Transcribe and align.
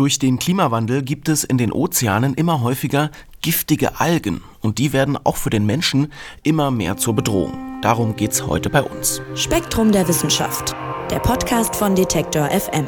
Durch 0.00 0.18
den 0.18 0.38
Klimawandel 0.38 1.02
gibt 1.02 1.28
es 1.28 1.44
in 1.44 1.58
den 1.58 1.72
Ozeanen 1.72 2.32
immer 2.32 2.62
häufiger 2.62 3.10
giftige 3.42 4.00
Algen 4.00 4.40
und 4.62 4.78
die 4.78 4.94
werden 4.94 5.18
auch 5.24 5.36
für 5.36 5.50
den 5.50 5.66
Menschen 5.66 6.10
immer 6.42 6.70
mehr 6.70 6.96
zur 6.96 7.14
Bedrohung. 7.14 7.52
Darum 7.82 8.16
geht's 8.16 8.46
heute 8.46 8.70
bei 8.70 8.82
uns. 8.82 9.20
Spektrum 9.34 9.92
der 9.92 10.08
Wissenschaft, 10.08 10.74
der 11.10 11.18
Podcast 11.18 11.76
von 11.76 11.94
Detektor 11.94 12.48
FM. 12.48 12.86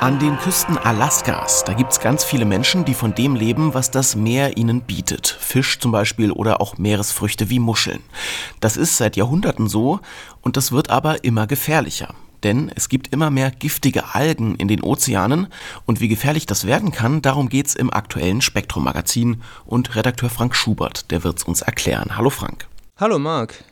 An 0.00 0.20
den 0.20 0.38
Küsten 0.38 0.78
Alaskas, 0.78 1.64
da 1.64 1.72
gibt 1.72 1.90
es 1.90 1.98
ganz 1.98 2.22
viele 2.22 2.44
Menschen, 2.44 2.84
die 2.84 2.94
von 2.94 3.16
dem 3.16 3.34
leben, 3.34 3.74
was 3.74 3.90
das 3.90 4.14
Meer 4.14 4.56
ihnen 4.56 4.82
bietet. 4.82 5.26
Fisch 5.40 5.80
zum 5.80 5.90
Beispiel 5.90 6.30
oder 6.30 6.60
auch 6.60 6.78
Meeresfrüchte 6.78 7.50
wie 7.50 7.58
Muscheln. 7.58 7.98
Das 8.60 8.76
ist 8.76 8.96
seit 8.96 9.16
Jahrhunderten 9.16 9.66
so 9.66 9.98
und 10.40 10.56
das 10.56 10.70
wird 10.70 10.88
aber 10.90 11.24
immer 11.24 11.48
gefährlicher. 11.48 12.14
Denn 12.44 12.70
es 12.76 12.88
gibt 12.88 13.12
immer 13.12 13.30
mehr 13.30 13.50
giftige 13.50 14.14
Algen 14.14 14.54
in 14.54 14.68
den 14.68 14.84
Ozeanen 14.84 15.48
und 15.84 16.00
wie 16.00 16.06
gefährlich 16.06 16.46
das 16.46 16.64
werden 16.64 16.92
kann, 16.92 17.20
darum 17.20 17.48
geht's 17.48 17.74
im 17.74 17.92
aktuellen 17.92 18.40
Spektrum-Magazin 18.40 19.42
und 19.66 19.96
Redakteur 19.96 20.30
Frank 20.30 20.54
Schubert, 20.54 21.10
der 21.10 21.24
wird's 21.24 21.42
uns 21.42 21.62
erklären. 21.62 22.16
Hallo 22.16 22.30
Frank. 22.30 22.68
Hallo 22.98 23.18
Marc. 23.18 23.64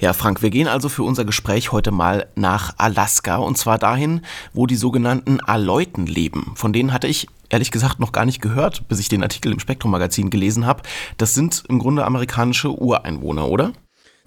Ja, 0.00 0.12
Frank, 0.12 0.42
wir 0.42 0.50
gehen 0.50 0.68
also 0.68 0.88
für 0.88 1.02
unser 1.02 1.24
Gespräch 1.24 1.72
heute 1.72 1.90
mal 1.90 2.28
nach 2.36 2.74
Alaska 2.78 3.36
und 3.36 3.58
zwar 3.58 3.78
dahin, 3.78 4.20
wo 4.52 4.66
die 4.66 4.76
sogenannten 4.76 5.40
Aleuten 5.40 6.06
leben. 6.06 6.52
Von 6.54 6.72
denen 6.72 6.92
hatte 6.92 7.08
ich 7.08 7.26
ehrlich 7.48 7.72
gesagt 7.72 7.98
noch 7.98 8.12
gar 8.12 8.24
nicht 8.24 8.40
gehört, 8.40 8.86
bis 8.86 9.00
ich 9.00 9.08
den 9.08 9.24
Artikel 9.24 9.50
im 9.50 9.58
Spektrum 9.58 9.90
Magazin 9.90 10.30
gelesen 10.30 10.66
habe. 10.66 10.84
Das 11.16 11.34
sind 11.34 11.64
im 11.68 11.80
Grunde 11.80 12.04
amerikanische 12.04 12.70
Ureinwohner, 12.70 13.48
oder? 13.48 13.72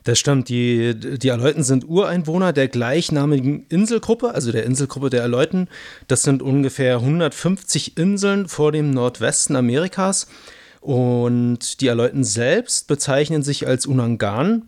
Das 0.03 0.19
stimmt, 0.19 0.49
die, 0.49 0.93
die 0.95 1.31
Aleuten 1.31 1.63
sind 1.63 1.87
Ureinwohner 1.87 2.51
der 2.51 2.67
gleichnamigen 2.67 3.65
Inselgruppe, 3.69 4.33
also 4.33 4.51
der 4.51 4.65
Inselgruppe 4.65 5.09
der 5.09 5.23
Aleuten. 5.23 5.69
Das 6.09 6.23
sind 6.23 6.41
ungefähr 6.41 6.95
150 6.97 7.97
Inseln 7.97 8.49
vor 8.49 8.73
dem 8.73 8.91
Nordwesten 8.91 9.55
Amerikas. 9.55 10.27
Und 10.81 11.79
die 11.79 11.89
Aleuten 11.89 12.25
selbst 12.25 12.87
bezeichnen 12.87 13.43
sich 13.43 13.67
als 13.67 13.85
Unangan. 13.85 14.63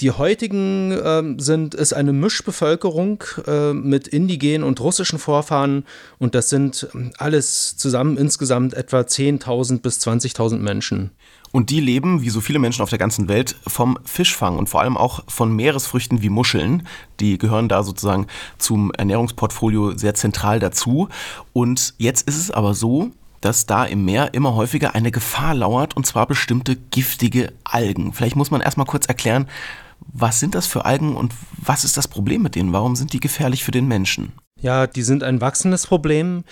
Die 0.00 0.12
heutigen 0.12 0.92
äh, 0.92 1.22
sind, 1.38 1.74
ist 1.74 1.92
eine 1.92 2.12
Mischbevölkerung 2.12 3.24
äh, 3.46 3.72
mit 3.72 4.06
indigenen 4.06 4.62
und 4.62 4.80
russischen 4.80 5.18
Vorfahren 5.18 5.84
und 6.18 6.36
das 6.36 6.50
sind 6.50 6.88
alles 7.18 7.76
zusammen 7.76 8.16
insgesamt 8.16 8.74
etwa 8.74 9.00
10.000 9.00 9.80
bis 9.80 9.98
20.000 9.98 10.58
Menschen. 10.58 11.10
Und 11.50 11.70
die 11.70 11.80
leben, 11.80 12.22
wie 12.22 12.30
so 12.30 12.40
viele 12.40 12.58
Menschen 12.58 12.82
auf 12.82 12.90
der 12.90 12.98
ganzen 12.98 13.28
Welt, 13.28 13.56
vom 13.66 13.98
Fischfang 14.04 14.58
und 14.58 14.68
vor 14.68 14.82
allem 14.82 14.96
auch 14.96 15.24
von 15.28 15.54
Meeresfrüchten 15.54 16.22
wie 16.22 16.28
Muscheln. 16.28 16.86
Die 17.20 17.38
gehören 17.38 17.68
da 17.68 17.82
sozusagen 17.82 18.26
zum 18.58 18.92
Ernährungsportfolio 18.92 19.96
sehr 19.96 20.14
zentral 20.14 20.60
dazu. 20.60 21.08
Und 21.52 21.94
jetzt 21.96 22.28
ist 22.28 22.36
es 22.36 22.50
aber 22.50 22.74
so, 22.74 23.10
dass 23.40 23.66
da 23.66 23.84
im 23.84 24.04
Meer 24.04 24.34
immer 24.34 24.54
häufiger 24.54 24.94
eine 24.94 25.10
Gefahr 25.10 25.54
lauert, 25.54 25.96
und 25.96 26.06
zwar 26.06 26.26
bestimmte 26.26 26.76
giftige 26.76 27.52
Algen. 27.64 28.12
Vielleicht 28.12 28.36
muss 28.36 28.50
man 28.50 28.60
erstmal 28.60 28.86
kurz 28.86 29.06
erklären, 29.06 29.48
was 30.00 30.40
sind 30.40 30.54
das 30.54 30.66
für 30.66 30.84
Algen 30.84 31.16
und 31.16 31.34
was 31.56 31.84
ist 31.84 31.96
das 31.96 32.08
Problem 32.08 32.42
mit 32.42 32.54
denen? 32.54 32.72
Warum 32.72 32.96
sind 32.96 33.12
die 33.12 33.20
gefährlich 33.20 33.64
für 33.64 33.72
den 33.72 33.86
Menschen? 33.86 34.32
Ja, 34.60 34.88
die 34.88 35.02
sind 35.02 35.22
ein 35.22 35.40
wachsendes 35.40 35.86
Problem. 35.86 36.42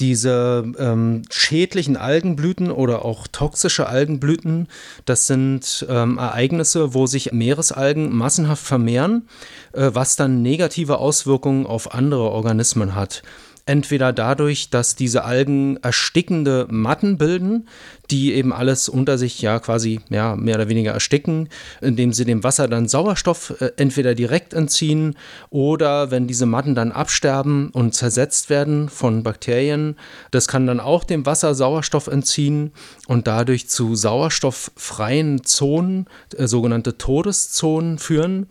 Diese 0.00 0.64
ähm, 0.78 1.22
schädlichen 1.30 1.96
Algenblüten 1.96 2.72
oder 2.72 3.04
auch 3.04 3.28
toxische 3.28 3.86
Algenblüten, 3.86 4.66
das 5.04 5.28
sind 5.28 5.86
ähm, 5.88 6.18
Ereignisse, 6.18 6.92
wo 6.92 7.06
sich 7.06 7.30
Meeresalgen 7.32 8.14
massenhaft 8.16 8.64
vermehren, 8.64 9.28
äh, 9.72 9.90
was 9.92 10.16
dann 10.16 10.42
negative 10.42 10.98
Auswirkungen 10.98 11.66
auf 11.66 11.94
andere 11.94 12.30
Organismen 12.30 12.96
hat. 12.96 13.22
Entweder 13.64 14.12
dadurch, 14.12 14.70
dass 14.70 14.96
diese 14.96 15.24
Algen 15.24 15.76
erstickende 15.82 16.66
Matten 16.68 17.16
bilden, 17.16 17.68
die 18.10 18.34
eben 18.34 18.52
alles 18.52 18.88
unter 18.88 19.18
sich 19.18 19.40
ja 19.40 19.60
quasi 19.60 20.00
ja, 20.10 20.34
mehr 20.34 20.56
oder 20.56 20.68
weniger 20.68 20.90
ersticken, 20.90 21.48
indem 21.80 22.12
sie 22.12 22.24
dem 22.24 22.42
Wasser 22.42 22.66
dann 22.66 22.88
Sauerstoff 22.88 23.54
äh, 23.60 23.70
entweder 23.76 24.16
direkt 24.16 24.52
entziehen 24.52 25.16
oder 25.50 26.10
wenn 26.10 26.26
diese 26.26 26.44
Matten 26.44 26.74
dann 26.74 26.90
absterben 26.90 27.70
und 27.70 27.94
zersetzt 27.94 28.50
werden 28.50 28.88
von 28.88 29.22
Bakterien, 29.22 29.96
das 30.32 30.48
kann 30.48 30.66
dann 30.66 30.80
auch 30.80 31.04
dem 31.04 31.24
Wasser 31.24 31.54
Sauerstoff 31.54 32.08
entziehen 32.08 32.72
und 33.06 33.28
dadurch 33.28 33.68
zu 33.68 33.94
sauerstofffreien 33.94 35.44
Zonen, 35.44 36.06
äh, 36.36 36.48
sogenannte 36.48 36.98
Todeszonen 36.98 37.98
führen. 37.98 38.48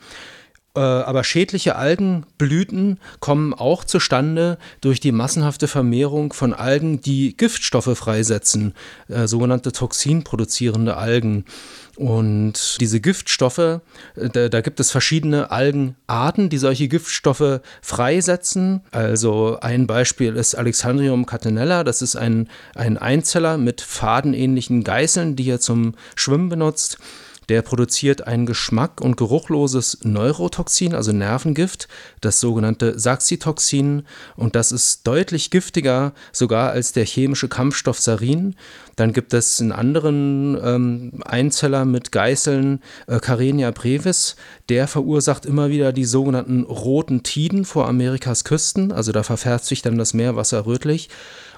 Äh, 0.74 0.80
aber 0.80 1.26
schädliche 1.26 1.76
Algenblüten 1.76 2.98
kommen 3.20 3.54
auch 3.54 3.84
zustande 3.84 4.58
durch 4.80 5.02
die 5.02 5.12
massenhafte 5.12 5.68
Vermehrung 5.68 6.32
von 6.32 6.54
Algen, 6.54 7.02
die 7.02 7.36
Giftstoffe 7.36 7.98
freisetzen, 7.98 8.74
äh, 9.10 9.28
sogenannte 9.28 9.74
toxinproduzierende 9.74 10.96
Algen. 10.96 11.44
Und 11.98 12.78
diese 12.80 13.02
Giftstoffe, 13.02 13.58
äh, 13.60 13.82
da, 14.32 14.48
da, 14.48 14.62
gibt 14.62 14.80
es 14.80 14.92
verschiedene 14.92 15.52
Algenarten, 15.52 16.50
die 16.50 16.58
solche 16.58 16.88
Giftstoffe 16.88 17.60
freisetzen. 17.82 18.82
Also 18.92 19.58
ein 19.60 19.88
Beispiel 19.88 20.38
ist 20.38 20.56
Alexandrium 20.56 21.26
catenella. 21.26 21.84
Das 21.84 22.02
ist 22.02 22.16
ein, 22.16 22.48
ein 22.76 22.98
Einzeller 22.98 23.58
mit 23.58 23.82
fadenähnlichen 23.82 24.86
Geißeln, 24.86 25.36
die 25.36 25.50
er 25.50 25.60
zum 25.60 25.96
Schwimmen 26.16 26.48
benutzt. 26.48 26.98
Der 27.50 27.64
produziert 27.64 28.28
ein 28.28 28.46
geschmack- 28.46 29.02
und 29.02 29.18
geruchloses 29.18 30.00
Neurotoxin, 30.04 30.94
also 30.94 31.12
Nervengift, 31.12 31.88
das 32.22 32.40
sogenannte 32.40 33.00
Saxitoxin. 33.00 34.04
Und 34.36 34.56
das 34.56 34.72
ist 34.72 35.08
deutlich 35.08 35.50
giftiger 35.50 36.14
sogar 36.32 36.72
als 36.72 36.94
der 36.94 37.06
chemische 37.06 37.50
Kampfstoff 37.50 38.00
Sarin. 38.00 38.56
Dann 38.96 39.12
gibt 39.12 39.34
es 39.34 39.60
einen 39.60 39.72
anderen 39.72 40.58
ähm, 40.64 41.14
Einzeller 41.26 41.86
mit 41.86 42.12
Geißeln, 42.12 42.82
äh, 43.08 43.20
Carenia 43.20 43.72
brevis. 43.72 44.36
Der 44.70 44.88
verursacht 44.88 45.46
immer 45.46 45.70
wieder 45.70 45.94
die 45.94 46.06
sogenannten 46.06 46.64
roten 46.64 47.24
Tiden 47.24 47.66
vor 47.66 47.88
Amerikas 47.88 48.44
Küsten. 48.44 48.92
Also 48.92 49.12
da 49.12 49.24
verfärbt 49.24 49.66
sich 49.66 49.82
dann 49.82 49.98
das 49.98 50.14
Meerwasser 50.14 50.66
rötlich. 50.66 51.10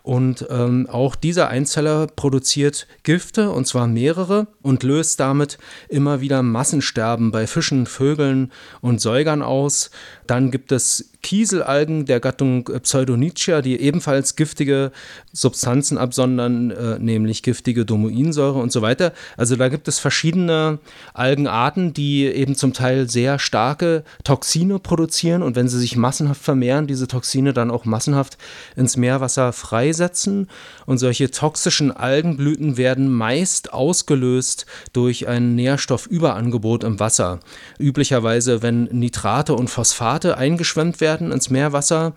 Und 0.03 0.46
ähm, 0.50 0.88
auch 0.90 1.16
dieser 1.16 1.47
Einzeller 1.47 2.08
produziert 2.08 2.88
Gifte, 3.03 3.52
und 3.52 3.66
zwar 3.66 3.88
mehrere, 3.88 4.47
und 4.62 4.84
löst 4.84 5.22
damit 5.22 5.58
immer 5.88 6.19
wieder 6.19 6.44
Massensterben 6.44 7.31
bei 7.31 7.47
Fischen, 7.47 7.86
Vögeln 7.86 8.52
und 8.81 9.00
Säugern 9.00 9.41
aus. 9.41 9.91
Dann 10.28 10.51
gibt 10.51 10.72
es 10.72 11.09
Kieselalgen 11.22 12.06
der 12.06 12.19
Gattung 12.19 12.66
Pseudonychia, 12.66 13.61
die 13.61 13.79
ebenfalls 13.79 14.35
giftige 14.35 14.91
Substanzen 15.31 15.97
absondern, 15.97 16.72
äh, 16.72 17.00
nämlich 17.00 17.44
giftige 17.44 17.85
Domoinsäure 17.85 18.59
und 18.59 18.72
so 18.72 18.81
weiter. 18.81 19.13
Also 19.38 19.56
da 19.56 19.69
gibt 19.69 19.88
es 19.88 20.00
verschiedene 20.00 20.79
Algenarten, 21.13 21.94
die 21.94 22.25
eben 22.25 22.56
zum 22.56 22.73
Teil 22.73 23.09
sehr 23.09 23.39
starke 23.39 24.03
Toxine 24.23 24.79
produzieren 24.79 25.44
und 25.44 25.56
wenn 25.56 25.69
sie 25.69 25.79
sich 25.79 25.95
massenhaft 25.95 26.41
vermehren, 26.41 26.88
diese 26.88 27.07
Toxine 27.07 27.53
dann 27.53 27.72
auch 27.72 27.85
massenhaft 27.85 28.38
ins 28.75 28.97
Meerwasser 28.97 29.53
freisetzen. 29.53 30.50
Und 30.85 30.97
solche 30.97 31.31
toxischen 31.31 31.91
Algenblüten 31.91 32.75
werden 32.78 33.09
meist 33.09 33.73
ausgelöst 33.73 34.66
durch 34.91 35.28
ein 35.28 35.55
Nährstoffüberangebot 35.55 36.84
im 36.84 37.00
Wasser. 37.00 37.40
Üblicherweise, 37.79 38.61
wenn 38.61 38.84
Nitrate 38.85 39.53
und 39.53 39.69
Phosphate 40.13 40.38
eingeschwemmt 40.38 41.01
werden 41.01 41.31
ins 41.31 41.50
Meerwasser, 41.50 42.13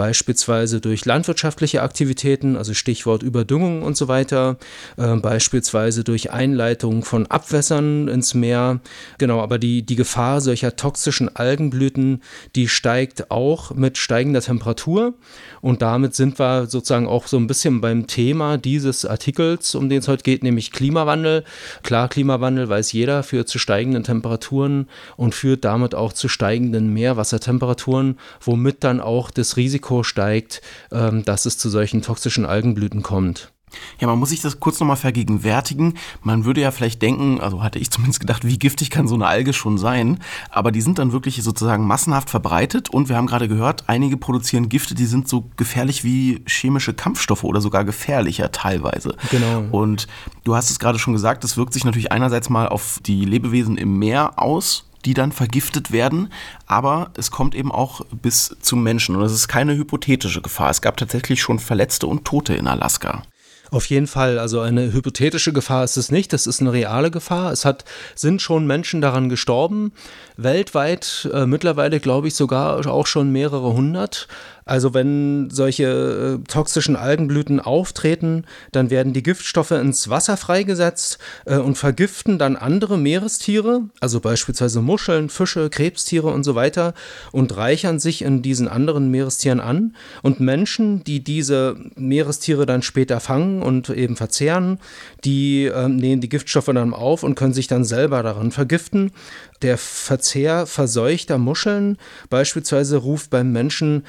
beispielsweise 0.00 0.80
durch 0.80 1.04
landwirtschaftliche 1.04 1.82
Aktivitäten, 1.82 2.56
also 2.56 2.72
Stichwort 2.72 3.22
Überdüngung 3.22 3.82
und 3.82 3.98
so 3.98 4.08
weiter, 4.08 4.56
äh, 4.96 5.14
beispielsweise 5.16 6.04
durch 6.04 6.30
Einleitung 6.30 7.04
von 7.04 7.26
Abwässern 7.26 8.08
ins 8.08 8.32
Meer. 8.32 8.80
Genau, 9.18 9.42
aber 9.42 9.58
die, 9.58 9.82
die 9.82 9.96
Gefahr 9.96 10.40
solcher 10.40 10.74
toxischen 10.74 11.36
Algenblüten, 11.36 12.22
die 12.56 12.68
steigt 12.68 13.30
auch 13.30 13.74
mit 13.74 13.98
steigender 13.98 14.40
Temperatur 14.40 15.12
und 15.60 15.82
damit 15.82 16.14
sind 16.14 16.38
wir 16.38 16.64
sozusagen 16.66 17.06
auch 17.06 17.26
so 17.26 17.36
ein 17.36 17.46
bisschen 17.46 17.82
beim 17.82 18.06
Thema 18.06 18.56
dieses 18.56 19.04
Artikels, 19.04 19.74
um 19.74 19.90
den 19.90 19.98
es 19.98 20.08
heute 20.08 20.22
geht, 20.22 20.42
nämlich 20.42 20.72
Klimawandel. 20.72 21.44
Klar, 21.82 22.08
Klimawandel 22.08 22.70
weiß 22.70 22.92
jeder, 22.92 23.22
führt 23.22 23.50
zu 23.50 23.58
steigenden 23.58 24.02
Temperaturen 24.02 24.88
und 25.18 25.34
führt 25.34 25.66
damit 25.66 25.94
auch 25.94 26.14
zu 26.14 26.28
steigenden 26.28 26.90
Meerwassertemperaturen, 26.94 28.18
womit 28.40 28.82
dann 28.82 29.02
auch 29.02 29.30
das 29.30 29.58
Risiko 29.58 29.89
steigt, 30.02 30.62
ähm, 30.92 31.24
dass 31.24 31.46
es 31.46 31.58
zu 31.58 31.68
solchen 31.68 32.02
toxischen 32.02 32.46
Algenblüten 32.46 33.02
kommt. 33.02 33.52
Ja, 34.00 34.06
man 34.06 34.18
muss 34.18 34.30
sich 34.30 34.40
das 34.40 34.60
kurz 34.60 34.80
nochmal 34.80 34.96
vergegenwärtigen. 34.96 35.94
Man 36.22 36.44
würde 36.44 36.60
ja 36.60 36.70
vielleicht 36.70 37.02
denken, 37.02 37.40
also 37.40 37.62
hatte 37.62 37.78
ich 37.78 37.90
zumindest 37.90 38.20
gedacht, 38.20 38.44
wie 38.44 38.58
giftig 38.58 38.90
kann 38.90 39.08
so 39.08 39.14
eine 39.14 39.26
Alge 39.26 39.52
schon 39.52 39.78
sein? 39.78 40.18
Aber 40.50 40.72
die 40.72 40.80
sind 40.80 40.98
dann 40.98 41.12
wirklich 41.12 41.42
sozusagen 41.42 41.86
massenhaft 41.86 42.30
verbreitet 42.30 42.90
und 42.90 43.08
wir 43.08 43.16
haben 43.16 43.26
gerade 43.26 43.48
gehört, 43.48 43.84
einige 43.88 44.16
produzieren 44.16 44.68
Gifte, 44.68 44.94
die 44.94 45.06
sind 45.06 45.28
so 45.28 45.50
gefährlich 45.56 46.04
wie 46.04 46.42
chemische 46.46 46.94
Kampfstoffe 46.94 47.44
oder 47.44 47.60
sogar 47.60 47.84
gefährlicher 47.84 48.52
teilweise. 48.52 49.16
Genau. 49.30 49.64
Und 49.70 50.06
du 50.44 50.54
hast 50.54 50.70
es 50.70 50.78
gerade 50.78 50.98
schon 50.98 51.12
gesagt, 51.12 51.44
das 51.44 51.56
wirkt 51.56 51.72
sich 51.72 51.84
natürlich 51.84 52.12
einerseits 52.12 52.48
mal 52.50 52.68
auf 52.68 52.98
die 53.04 53.24
Lebewesen 53.24 53.76
im 53.76 53.98
Meer 53.98 54.38
aus, 54.38 54.89
die 55.04 55.14
dann 55.14 55.32
vergiftet 55.32 55.92
werden, 55.92 56.32
aber 56.66 57.10
es 57.16 57.30
kommt 57.30 57.54
eben 57.54 57.72
auch 57.72 58.02
bis 58.22 58.56
zum 58.60 58.82
Menschen 58.82 59.16
und 59.16 59.22
es 59.22 59.32
ist 59.32 59.48
keine 59.48 59.74
hypothetische 59.74 60.42
Gefahr. 60.42 60.70
Es 60.70 60.82
gab 60.82 60.96
tatsächlich 60.96 61.40
schon 61.40 61.58
Verletzte 61.58 62.06
und 62.06 62.24
Tote 62.24 62.54
in 62.54 62.66
Alaska. 62.66 63.22
Auf 63.70 63.86
jeden 63.86 64.08
Fall, 64.08 64.40
also 64.40 64.60
eine 64.60 64.92
hypothetische 64.92 65.52
Gefahr 65.52 65.84
ist 65.84 65.96
es 65.96 66.10
nicht, 66.10 66.32
das 66.32 66.48
ist 66.48 66.60
eine 66.60 66.72
reale 66.72 67.12
Gefahr. 67.12 67.52
Es 67.52 67.64
hat, 67.64 67.84
sind 68.16 68.42
schon 68.42 68.66
Menschen 68.66 69.00
daran 69.00 69.28
gestorben, 69.28 69.92
weltweit 70.36 71.28
äh, 71.32 71.46
mittlerweile 71.46 72.00
glaube 72.00 72.26
ich 72.28 72.34
sogar 72.34 72.84
auch 72.88 73.06
schon 73.06 73.30
mehrere 73.30 73.72
hundert. 73.72 74.26
Also 74.70 74.94
wenn 74.94 75.50
solche 75.50 76.38
äh, 76.38 76.44
toxischen 76.48 76.94
Algenblüten 76.94 77.58
auftreten, 77.58 78.44
dann 78.70 78.88
werden 78.88 79.12
die 79.12 79.24
Giftstoffe 79.24 79.72
ins 79.72 80.08
Wasser 80.10 80.36
freigesetzt 80.36 81.18
äh, 81.44 81.56
und 81.56 81.76
vergiften 81.76 82.38
dann 82.38 82.54
andere 82.54 82.96
Meerestiere, 82.96 83.88
also 83.98 84.20
beispielsweise 84.20 84.80
Muscheln, 84.80 85.28
Fische, 85.28 85.70
Krebstiere 85.70 86.28
und 86.28 86.44
so 86.44 86.54
weiter 86.54 86.94
und 87.32 87.56
reichern 87.56 87.98
sich 87.98 88.22
in 88.22 88.42
diesen 88.42 88.68
anderen 88.68 89.10
Meerestieren 89.10 89.58
an. 89.58 89.96
Und 90.22 90.38
Menschen, 90.38 91.02
die 91.02 91.24
diese 91.24 91.74
Meerestiere 91.96 92.64
dann 92.64 92.82
später 92.82 93.18
fangen 93.18 93.62
und 93.62 93.90
eben 93.90 94.14
verzehren, 94.14 94.78
die 95.24 95.64
äh, 95.64 95.88
nehmen 95.88 96.20
die 96.20 96.28
Giftstoffe 96.28 96.66
dann 96.66 96.94
auf 96.94 97.24
und 97.24 97.34
können 97.34 97.54
sich 97.54 97.66
dann 97.66 97.82
selber 97.82 98.22
daran 98.22 98.52
vergiften. 98.52 99.10
Der 99.62 99.76
Verzehr 99.76 100.66
verseuchter 100.66 101.36
Muscheln 101.36 101.98
beispielsweise 102.30 102.96
ruft 102.98 103.28
beim 103.30 103.52
Menschen 103.52 104.04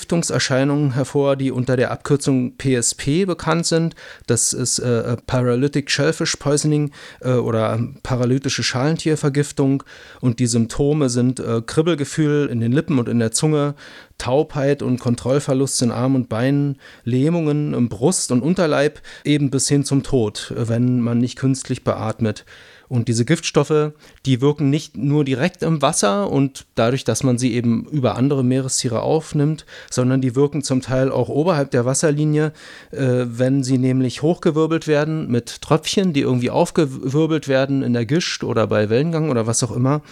Vergiftungserscheinungen 0.00 0.94
hervor, 0.94 1.36
die 1.36 1.50
unter 1.50 1.76
der 1.76 1.90
Abkürzung 1.90 2.56
PSP 2.56 3.26
bekannt 3.26 3.66
sind. 3.66 3.94
Das 4.26 4.54
ist 4.54 4.78
äh, 4.78 5.18
Paralytic 5.26 5.90
Shellfish 5.90 6.36
Poisoning 6.36 6.90
äh, 7.20 7.32
oder 7.32 7.78
paralytische 8.02 8.62
Schalentiervergiftung. 8.62 9.82
Und 10.22 10.38
die 10.38 10.46
Symptome 10.46 11.10
sind 11.10 11.38
äh, 11.38 11.60
Kribbelgefühl 11.60 12.48
in 12.50 12.60
den 12.60 12.72
Lippen 12.72 12.98
und 12.98 13.10
in 13.10 13.18
der 13.18 13.32
Zunge, 13.32 13.74
Taubheit 14.20 14.82
und 14.82 15.00
Kontrollverlust 15.00 15.80
in 15.82 15.90
Armen 15.90 16.16
und 16.16 16.28
Beinen, 16.28 16.78
Lähmungen 17.04 17.72
im 17.72 17.88
Brust- 17.88 18.30
und 18.30 18.42
Unterleib, 18.42 19.00
eben 19.24 19.50
bis 19.50 19.66
hin 19.68 19.84
zum 19.84 20.02
Tod, 20.02 20.52
wenn 20.54 21.00
man 21.00 21.18
nicht 21.18 21.36
künstlich 21.36 21.84
beatmet. 21.84 22.44
Und 22.90 23.06
diese 23.06 23.24
Giftstoffe, 23.24 23.92
die 24.26 24.40
wirken 24.40 24.68
nicht 24.68 24.96
nur 24.96 25.24
direkt 25.24 25.62
im 25.62 25.80
Wasser 25.80 26.28
und 26.28 26.66
dadurch, 26.74 27.04
dass 27.04 27.22
man 27.22 27.38
sie 27.38 27.54
eben 27.54 27.86
über 27.86 28.16
andere 28.16 28.42
Meerestiere 28.42 29.00
aufnimmt, 29.00 29.64
sondern 29.90 30.20
die 30.20 30.34
wirken 30.34 30.62
zum 30.62 30.82
Teil 30.82 31.12
auch 31.12 31.28
oberhalb 31.28 31.70
der 31.70 31.84
Wasserlinie, 31.84 32.52
äh, 32.90 33.26
wenn 33.26 33.62
sie 33.62 33.78
nämlich 33.78 34.22
hochgewirbelt 34.22 34.88
werden 34.88 35.30
mit 35.30 35.62
Tröpfchen, 35.62 36.12
die 36.12 36.22
irgendwie 36.22 36.50
aufgewirbelt 36.50 37.46
werden 37.46 37.84
in 37.84 37.92
der 37.92 38.06
Gischt 38.06 38.42
oder 38.42 38.66
bei 38.66 38.90
Wellengang 38.90 39.30
oder 39.30 39.46
was 39.46 39.62
auch 39.62 39.70
immer. 39.70 40.02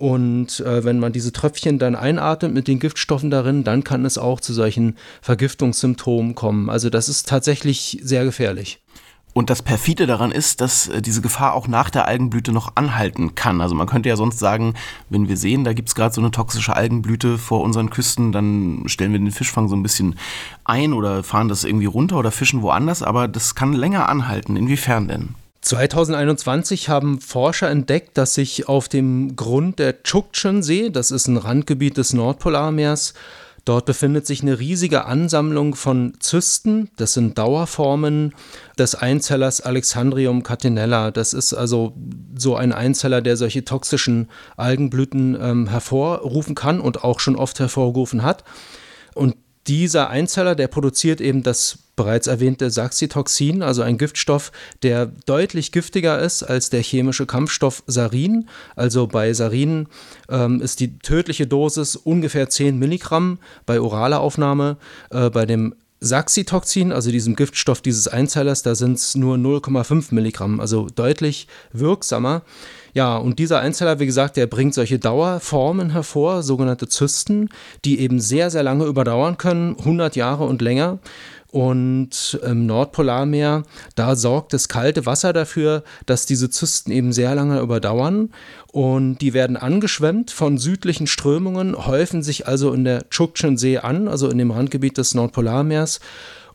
Und 0.00 0.60
äh, 0.60 0.82
wenn 0.82 0.98
man 0.98 1.12
diese 1.12 1.30
Tröpfchen 1.30 1.78
dann 1.78 1.94
einatmet 1.94 2.54
mit 2.54 2.68
den 2.68 2.78
Giftstoffen 2.78 3.28
darin, 3.30 3.64
dann 3.64 3.84
kann 3.84 4.06
es 4.06 4.16
auch 4.16 4.40
zu 4.40 4.54
solchen 4.54 4.96
Vergiftungssymptomen 5.20 6.34
kommen. 6.34 6.70
Also 6.70 6.88
das 6.88 7.10
ist 7.10 7.28
tatsächlich 7.28 8.00
sehr 8.02 8.24
gefährlich. 8.24 8.80
Und 9.34 9.50
das 9.50 9.60
perfide 9.60 10.06
daran 10.06 10.30
ist, 10.30 10.62
dass 10.62 10.88
äh, 10.88 11.02
diese 11.02 11.20
Gefahr 11.20 11.52
auch 11.52 11.68
nach 11.68 11.90
der 11.90 12.08
Algenblüte 12.08 12.50
noch 12.50 12.76
anhalten 12.76 13.34
kann. 13.34 13.60
Also 13.60 13.74
man 13.74 13.86
könnte 13.86 14.08
ja 14.08 14.16
sonst 14.16 14.38
sagen, 14.38 14.72
wenn 15.10 15.28
wir 15.28 15.36
sehen, 15.36 15.64
da 15.64 15.74
gibt 15.74 15.90
es 15.90 15.94
gerade 15.94 16.14
so 16.14 16.22
eine 16.22 16.30
toxische 16.30 16.74
Algenblüte 16.74 17.36
vor 17.36 17.60
unseren 17.60 17.90
Küsten, 17.90 18.32
dann 18.32 18.84
stellen 18.86 19.12
wir 19.12 19.18
den 19.18 19.30
Fischfang 19.30 19.68
so 19.68 19.76
ein 19.76 19.82
bisschen 19.82 20.18
ein 20.64 20.94
oder 20.94 21.22
fahren 21.22 21.48
das 21.48 21.64
irgendwie 21.64 21.84
runter 21.84 22.16
oder 22.16 22.30
fischen 22.30 22.62
woanders. 22.62 23.02
Aber 23.02 23.28
das 23.28 23.54
kann 23.54 23.74
länger 23.74 24.08
anhalten. 24.08 24.56
Inwiefern 24.56 25.08
denn? 25.08 25.34
2021 25.62 26.88
haben 26.88 27.20
Forscher 27.20 27.68
entdeckt, 27.68 28.16
dass 28.16 28.34
sich 28.34 28.68
auf 28.68 28.88
dem 28.88 29.36
Grund 29.36 29.78
der 29.78 30.02
Tschuktschen-See, 30.02 30.90
das 30.90 31.10
ist 31.10 31.28
ein 31.28 31.36
Randgebiet 31.36 31.96
des 31.96 32.12
Nordpolarmeers, 32.12 33.14
Dort 33.64 33.84
befindet 33.86 34.26
sich 34.26 34.42
eine 34.42 34.58
riesige 34.58 35.04
Ansammlung 35.04 35.74
von 35.74 36.14
Zysten. 36.18 36.90
Das 36.96 37.12
sind 37.12 37.36
Dauerformen 37.36 38.34
des 38.78 38.94
Einzellers 38.94 39.60
Alexandrium 39.60 40.42
catenella. 40.42 41.10
Das 41.10 41.32
ist 41.32 41.52
also 41.52 41.94
so 42.36 42.56
ein 42.56 42.72
Einzeller, 42.72 43.20
der 43.20 43.36
solche 43.36 43.64
toxischen 43.64 44.28
Algenblüten 44.56 45.36
ähm, 45.40 45.68
hervorrufen 45.68 46.54
kann 46.54 46.80
und 46.80 47.04
auch 47.04 47.20
schon 47.20 47.36
oft 47.36 47.60
hervorgerufen 47.60 48.22
hat. 48.22 48.44
Und 49.14 49.36
dieser 49.66 50.10
Einzeller, 50.10 50.54
der 50.54 50.68
produziert 50.68 51.20
eben 51.20 51.42
das 51.42 51.78
bereits 51.96 52.26
erwähnte 52.26 52.70
Saxitoxin, 52.70 53.62
also 53.62 53.82
ein 53.82 53.98
Giftstoff, 53.98 54.52
der 54.82 55.06
deutlich 55.26 55.70
giftiger 55.70 56.18
ist 56.18 56.42
als 56.42 56.70
der 56.70 56.82
chemische 56.82 57.26
Kampfstoff 57.26 57.82
Sarin. 57.86 58.48
Also 58.74 59.06
bei 59.06 59.34
Sarin 59.34 59.86
ähm, 60.30 60.62
ist 60.62 60.80
die 60.80 60.98
tödliche 60.98 61.46
Dosis 61.46 61.96
ungefähr 61.96 62.48
10 62.48 62.78
Milligramm 62.78 63.38
bei 63.66 63.80
oraler 63.80 64.20
Aufnahme. 64.20 64.78
Äh, 65.10 65.28
bei 65.28 65.44
dem 65.44 65.74
Saxitoxin, 66.00 66.92
also 66.92 67.10
diesem 67.10 67.36
Giftstoff 67.36 67.82
dieses 67.82 68.08
Einzellers, 68.08 68.62
da 68.62 68.74
sind 68.74 68.96
es 68.96 69.14
nur 69.14 69.36
0,5 69.36 70.14
Milligramm, 70.14 70.58
also 70.58 70.88
deutlich 70.88 71.46
wirksamer. 71.72 72.42
Ja, 72.92 73.16
und 73.16 73.38
dieser 73.38 73.60
Einzeller, 73.60 74.00
wie 74.00 74.06
gesagt, 74.06 74.36
der 74.36 74.46
bringt 74.46 74.74
solche 74.74 74.98
Dauerformen 74.98 75.90
hervor, 75.90 76.42
sogenannte 76.42 76.88
Zysten, 76.88 77.48
die 77.84 78.00
eben 78.00 78.20
sehr, 78.20 78.50
sehr 78.50 78.62
lange 78.62 78.84
überdauern 78.84 79.38
können, 79.38 79.76
100 79.78 80.16
Jahre 80.16 80.44
und 80.44 80.62
länger. 80.62 80.98
Und 81.52 82.38
im 82.44 82.66
Nordpolarmeer, 82.66 83.64
da 83.96 84.14
sorgt 84.14 84.52
das 84.52 84.68
kalte 84.68 85.04
Wasser 85.04 85.32
dafür, 85.32 85.82
dass 86.06 86.24
diese 86.24 86.48
Zysten 86.48 86.92
eben 86.92 87.12
sehr 87.12 87.34
lange 87.34 87.60
überdauern. 87.60 88.30
Und 88.70 89.18
die 89.18 89.34
werden 89.34 89.56
angeschwemmt 89.56 90.30
von 90.30 90.58
südlichen 90.58 91.08
Strömungen, 91.08 91.74
häufen 91.86 92.22
sich 92.22 92.46
also 92.46 92.72
in 92.72 92.84
der 92.84 93.10
Tschuktschen 93.10 93.56
See 93.56 93.78
an, 93.78 94.06
also 94.06 94.28
in 94.28 94.38
dem 94.38 94.52
Randgebiet 94.52 94.96
des 94.96 95.14
Nordpolarmeers. 95.14 95.98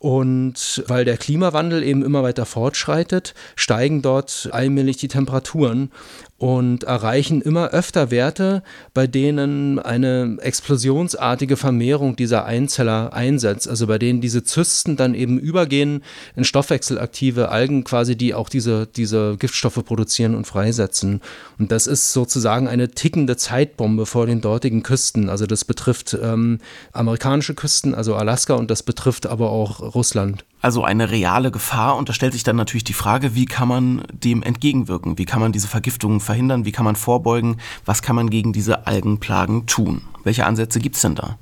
Und 0.06 0.84
weil 0.86 1.04
der 1.04 1.18
Klimawandel 1.18 1.82
eben 1.82 2.06
immer 2.06 2.22
weiter 2.22 2.46
fortschreitet, 2.46 3.34
steigen 3.56 4.04
dort 4.04 4.50
allmählich 4.52 4.98
die 4.98 5.08
Temperaturen 5.08 5.90
und 6.38 6.84
erreichen 6.84 7.42
immer 7.42 7.70
öfter 7.70 8.12
Werte, 8.12 8.62
bei 8.94 9.08
denen 9.08 9.80
eine 9.80 10.38
explosionsartige 10.42 11.56
Vermehrung 11.56 12.18
dieser 12.18 12.44
Einzeller 12.46 13.14
einsetzt, 13.14 13.70
also 13.70 13.88
bei 13.88 13.98
denen 13.98 14.20
diese 14.20 14.44
Zysten 14.44 14.98
dann 14.98 15.14
eben 15.14 15.40
übergehen 15.40 16.04
in 16.36 16.44
stoffwechselaktive 16.44 17.50
Algen 17.50 17.86
quasi, 17.86 18.18
die 18.18 18.34
auch 18.34 18.50
diese, 18.50 18.86
diese 18.86 19.38
Giftstoffe 19.38 19.84
produzieren 19.86 20.36
und 20.36 20.46
freisetzen. 20.46 21.22
Und 21.58 21.72
das 21.72 21.88
ist 21.88 22.12
sozusagen 22.12 22.68
eine 22.68 22.90
tickende 22.90 23.38
Zeitbombe 23.38 24.06
vor 24.06 24.26
den 24.26 24.42
dortigen 24.42 24.84
Küsten. 24.84 25.30
Also 25.30 25.46
das 25.46 25.64
betrifft 25.64 26.18
ähm, 26.22 26.60
amerikanische 26.92 27.54
Küsten, 27.54 27.96
also 27.96 28.16
Alaska, 28.16 28.56
und 28.56 28.70
das 28.70 28.84
betrifft 28.84 29.26
aber 29.26 29.52
auch 29.52 29.96
Russland 29.96 30.44
also 30.66 30.84
eine 30.84 31.12
reale 31.12 31.52
Gefahr. 31.52 31.96
Und 31.96 32.10
da 32.10 32.14
stellt 32.14 32.34
sich 32.34 32.44
dann 32.44 32.56
natürlich 32.56 32.84
die 32.84 32.94
Frage, 32.94 33.36
wie 33.36 33.46
kann 33.46 33.68
man 33.68 34.04
dem 34.12 34.42
entgegenwirken? 34.42 35.20
Wie 35.20 35.26
kann 35.26 35.40
man 35.40 35.52
diese 35.52 35.68
Vergiftungen 35.68 36.20
verhindern? 36.20 36.66
Wie 36.66 36.72
kann 36.72 36.86
man 36.86 36.96
vorbeugen? 36.96 37.58
Was 37.86 38.02
kann 38.02 38.16
man 38.16 38.32
gegen 38.32 38.52
diese 38.52 38.88
Algenplagen 38.88 39.68
tun? 39.68 40.02
Welche 40.24 40.44
Ansätze 40.44 40.80
gibt 40.80 40.96
es 40.96 41.04
denn 41.04 41.14
da? 41.14 41.38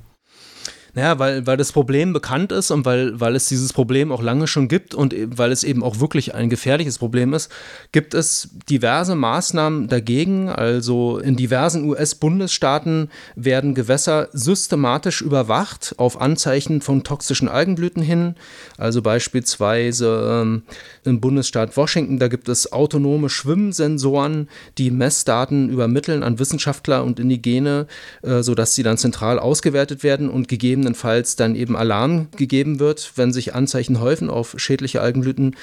Naja, 0.94 1.18
weil, 1.18 1.44
weil 1.46 1.56
das 1.56 1.72
Problem 1.72 2.12
bekannt 2.12 2.52
ist 2.52 2.70
und 2.70 2.84
weil, 2.84 3.18
weil 3.18 3.34
es 3.34 3.48
dieses 3.48 3.72
Problem 3.72 4.12
auch 4.12 4.22
lange 4.22 4.46
schon 4.46 4.68
gibt 4.68 4.94
und 4.94 5.12
e, 5.12 5.26
weil 5.34 5.50
es 5.50 5.64
eben 5.64 5.82
auch 5.82 5.98
wirklich 5.98 6.34
ein 6.34 6.48
gefährliches 6.48 6.98
Problem 6.98 7.34
ist, 7.34 7.50
gibt 7.90 8.14
es 8.14 8.50
diverse 8.70 9.16
Maßnahmen 9.16 9.88
dagegen. 9.88 10.48
Also 10.48 11.18
in 11.18 11.34
diversen 11.36 11.88
US-Bundesstaaten 11.88 13.10
werden 13.34 13.74
Gewässer 13.74 14.28
systematisch 14.32 15.20
überwacht 15.20 15.94
auf 15.98 16.20
Anzeichen 16.20 16.80
von 16.80 17.02
toxischen 17.02 17.48
Algenblüten 17.48 18.02
hin. 18.02 18.36
Also 18.78 19.02
beispielsweise 19.02 20.42
ähm, 20.42 20.62
im 21.04 21.20
Bundesstaat 21.20 21.76
Washington, 21.76 22.20
da 22.20 22.28
gibt 22.28 22.48
es 22.48 22.72
autonome 22.72 23.30
Schwimmsensoren, 23.30 24.48
die 24.78 24.92
Messdaten 24.92 25.70
übermitteln 25.70 26.22
an 26.22 26.38
Wissenschaftler 26.38 27.02
und 27.02 27.18
Indigene, 27.18 27.88
äh, 28.22 28.42
sodass 28.42 28.76
sie 28.76 28.84
dann 28.84 28.96
zentral 28.96 29.40
ausgewertet 29.40 30.04
werden 30.04 30.28
und 30.28 30.46
gegeben 30.46 30.83
gegebenenfalls 30.84 31.36
dann 31.36 31.54
eben 31.56 31.76
Alarm 31.76 32.28
gegeben 32.36 32.78
wird, 32.78 33.12
wenn 33.16 33.32
sich 33.32 33.54
Anzeichen 33.54 34.00
häufen 34.00 34.28
auf 34.28 34.54
schädliche 34.58 35.00
Algenblüten. 35.00 35.56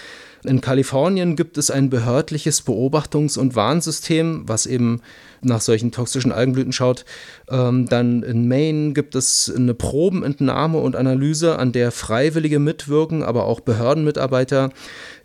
In 0.44 0.62
Kalifornien 0.62 1.36
gibt 1.36 1.58
es 1.58 1.70
ein 1.70 1.90
behördliches 1.92 2.66
Beobachtungs- 2.66 3.38
und 3.38 3.56
Warnsystem, 3.56 4.44
was 4.48 4.66
eben 4.66 5.02
nach 5.44 5.62
solchen 5.62 5.92
toxischen 5.92 6.32
Algenblüten 6.32 6.72
schaut. 6.72 7.06
Ähm, 7.50 7.88
dann 7.88 8.24
in 8.24 8.48
Maine 8.48 8.94
gibt 8.94 9.16
es 9.16 9.52
eine 9.56 9.74
Probenentnahme 9.74 10.78
und 10.78 10.96
Analyse, 10.96 11.58
an 11.58 11.72
der 11.72 11.92
Freiwillige 11.92 12.60
mitwirken, 12.60 13.24
aber 13.24 13.46
auch 13.46 13.60
Behördenmitarbeiter. 13.60 14.70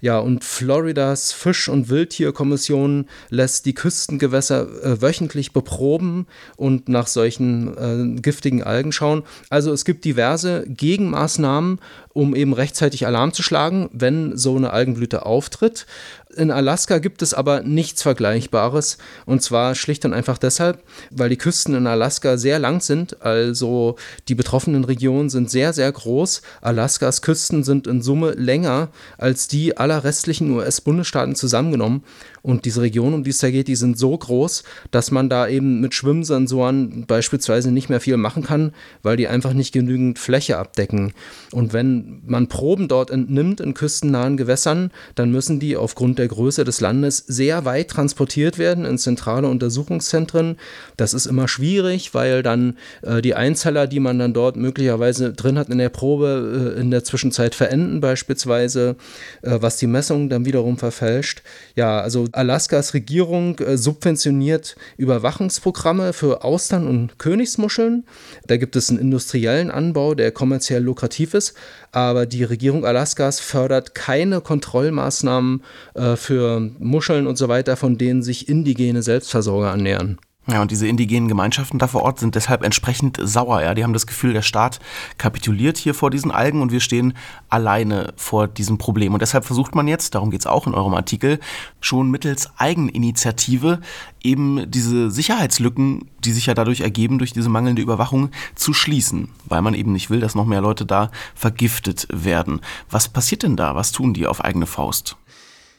Ja, 0.01 0.19
und 0.19 0.45
Floridas 0.45 1.33
Fisch- 1.33 1.69
und 1.69 1.89
Wildtierkommission 1.89 3.07
lässt 3.31 3.67
die 3.67 3.75
Küstengewässer 3.75 4.67
äh, 4.83 5.03
wöchentlich 5.03 5.53
beproben 5.53 6.27
und 6.57 6.89
nach 6.89 7.07
solchen 7.07 7.77
äh, 8.17 8.21
giftigen 8.21 8.63
Algen 8.63 8.93
schauen. 8.93 9.23
Also 9.51 9.73
es 9.73 9.85
gibt 9.85 10.05
diverse 10.05 10.65
Gegenmaßnahmen, 10.69 11.81
um 12.13 12.35
eben 12.35 12.53
rechtzeitig 12.53 13.07
Alarm 13.07 13.33
zu 13.33 13.43
schlagen, 13.43 13.89
wenn 13.93 14.37
so 14.37 14.57
eine 14.57 14.71
Algenblüte 14.71 15.27
auftritt. 15.27 15.87
In 16.37 16.51
Alaska 16.51 16.99
gibt 16.99 17.23
es 17.23 17.35
aber 17.35 17.63
nichts 17.63 18.03
Vergleichbares. 18.03 18.99
Und 19.25 19.43
zwar 19.43 19.75
schlicht 19.75 20.05
und 20.05 20.13
einfach 20.13 20.39
deshalb, 20.39 20.83
weil 21.11 21.31
die 21.31 21.39
Küsten 21.39 21.75
in 21.75 21.87
Alaska 21.87 22.37
sehr 22.37 22.59
lang 22.59 22.81
sind. 22.81 23.23
Also 23.23 23.97
die 24.29 24.35
betroffenen 24.35 24.85
Regionen 24.85 25.31
sind 25.31 25.51
sehr, 25.51 25.73
sehr 25.73 25.91
groß. 25.91 26.43
Alaskas 26.61 27.23
Küsten 27.23 27.65
sind 27.65 27.87
in 27.87 28.03
Summe 28.03 28.33
länger 28.33 28.89
als 29.19 29.49
die 29.49 29.77
aller 29.77 30.05
restlichen 30.05 30.51
US-Bundesstaaten 30.51 31.35
zusammengenommen. 31.35 32.05
Und 32.43 32.65
diese 32.65 32.81
Regionen, 32.81 33.15
um 33.15 33.25
die 33.25 33.31
es 33.31 33.39
da 33.39 33.51
geht, 33.51 33.67
die 33.67 33.75
sind 33.75 33.99
so 33.99 34.17
groß, 34.17 34.63
dass 34.93 35.11
man 35.11 35.29
da 35.29 35.49
eben 35.49 35.81
mit 35.81 35.95
Schwimmsensoren 35.95 37.05
beispielsweise 37.05 37.73
nicht 37.73 37.89
mehr 37.89 38.01
viel 38.01 38.17
machen 38.19 38.45
kann, 38.45 38.73
weil 39.03 39.17
die 39.17 39.27
einfach 39.27 39.53
nicht 39.53 39.73
genügend 39.73 40.21
Fläche 40.21 40.57
abdecken. 40.57 41.13
Und 41.51 41.73
wenn 41.73 42.23
man 42.25 42.47
Proben 42.47 42.87
dort 42.87 43.11
entnimmt 43.11 43.61
in 43.61 43.75
küstennahen 43.75 44.37
Gewässern, 44.37 44.93
dann 45.17 45.33
müssen 45.33 45.59
die 45.59 45.77
aufgrund 45.77 46.21
der 46.21 46.26
Größe 46.29 46.65
des 46.65 46.81
Landes 46.81 47.19
sehr 47.27 47.65
weit 47.65 47.89
transportiert 47.89 48.59
werden 48.59 48.85
in 48.85 48.99
zentrale 48.99 49.49
Untersuchungszentren. 49.49 50.57
Das 50.97 51.15
ist 51.15 51.27
immer 51.27 51.49
schwierig, 51.49 52.15
weil 52.15 52.43
dann 52.43 52.77
äh, 53.03 53.23
die 53.23 53.35
Einzeller, 53.35 53.87
die 53.87 54.01
man 54.01 54.19
dann 54.19 54.33
dort 54.33 54.57
möglicherweise 54.57 55.33
drin 55.33 55.59
hat 55.59 55.69
in 55.69 55.79
der 55.79 55.89
Probe, 55.89 56.75
äh, 56.77 56.81
in 56.81 56.91
der 56.91 57.05
Zwischenzeit 57.05 57.55
verenden 57.55 58.01
beispielsweise, 58.01 58.97
äh, 59.43 59.59
was 59.61 59.77
die 59.77 59.87
Messung 59.87 60.29
dann 60.29 60.45
wiederum 60.45 60.79
verfälscht. 60.79 61.43
Ja, 61.75 62.01
also 62.01 62.27
Alaskas 62.33 62.95
Regierung 62.95 63.59
äh, 63.59 63.77
subventioniert 63.77 64.77
Überwachungsprogramme 64.97 66.13
für 66.13 66.45
Austern 66.45 66.87
und 66.87 67.19
Königsmuscheln. 67.19 68.05
Da 68.47 68.57
gibt 68.57 68.77
es 68.77 68.91
einen 68.91 68.99
industriellen 68.99 69.71
Anbau, 69.71 70.15
der 70.15 70.33
kommerziell 70.33 70.83
lukrativ 70.83 71.35
ist, 71.35 71.55
aber 71.93 72.27
die 72.27 72.45
Regierung 72.45 72.85
Alaskas 72.85 73.41
fördert 73.41 73.95
keine 73.95 74.41
Kontrollmaßnahmen 74.41 75.63
äh, 75.95 76.16
für 76.17 76.61
Muscheln 76.79 77.27
und 77.27 77.37
so 77.37 77.49
weiter, 77.49 77.77
von 77.77 77.99
denen 77.99 78.23
sich 78.23 78.49
indigene 78.49 79.03
Selbstversorger 79.03 79.71
ernähren. 79.71 80.19
Ja, 80.49 80.63
und 80.63 80.71
diese 80.71 80.87
indigenen 80.87 81.27
Gemeinschaften 81.27 81.81
da 81.81 81.89
vor 81.89 82.03
Ort 82.03 82.21
sind 82.21 82.37
deshalb 82.37 82.63
entsprechend 82.63 83.19
sauer. 83.21 83.63
Ja, 83.63 83.75
die 83.75 83.83
haben 83.83 83.93
das 83.93 84.07
Gefühl, 84.07 84.33
der 84.33 84.43
Staat 84.43 84.79
kapituliert 85.19 85.77
hier 85.77 85.93
vor 85.93 86.09
diesen 86.09 86.31
Algen 86.31 86.63
und 86.63 86.71
wir 86.71 86.79
stehen 86.79 87.15
alleine 87.49 88.13
vor 88.15 88.47
diesem 88.47 88.79
Problem. 88.79 89.13
Und 89.13 89.23
deshalb 89.23 89.45
versucht 89.45 89.75
man 89.75 89.89
jetzt, 89.89 90.15
darum 90.15 90.31
geht 90.31 90.41
es 90.41 90.47
auch 90.47 90.69
in 90.69 90.75
eurem 90.75 90.95
Artikel, 90.95 91.41
schon 91.81 92.13
mittels 92.13 92.49
Eigeninitiative 92.59 93.81
eben 94.23 94.71
diese 94.71 95.11
Sicherheitslücken, 95.11 96.09
die 96.25 96.33
sich 96.33 96.47
ja 96.47 96.55
dadurch 96.55 96.83
ergeben, 96.83 97.19
durch 97.19 97.33
diese 97.33 97.49
mangelnde 97.49 97.83
Überwachung 97.83 98.31
zu 98.55 98.73
schließen, 98.73 99.31
weil 99.47 99.63
man 99.63 99.75
eben 99.75 99.93
nicht 99.93 100.11
will, 100.11 100.21
dass 100.21 100.37
noch 100.37 100.47
mehr 100.47 100.61
Leute 100.61 100.87
da 100.87 101.11
vergiftet 101.35 102.07
werden. 102.13 102.61
Was 102.89 103.09
passiert 103.09 103.43
denn 103.43 103.57
da? 103.57 103.75
Was 103.75 103.91
tun 103.91 104.15
die 104.15 104.29
auf 104.29 104.45
eigene 104.45 104.67
Faust? 104.67 105.17